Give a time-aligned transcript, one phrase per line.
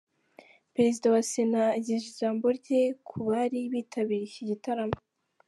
[0.73, 4.95] Perezida wa Sena ageza ijambo rye ku bari bitabiriye iki gitaramo.